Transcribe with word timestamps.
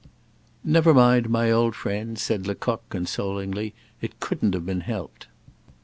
"Never 0.63 0.95
mind, 0.95 1.29
my 1.29 1.51
old 1.51 1.75
friend," 1.75 2.17
said 2.17 2.47
Lecoq, 2.47 2.81
consolingly; 2.89 3.75
"it 4.01 4.19
couldn't 4.19 4.55
have 4.55 4.65
been 4.65 4.81
helped." 4.81 5.27